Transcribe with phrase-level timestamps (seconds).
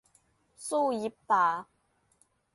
[0.67, 1.45] สู้ยิบตา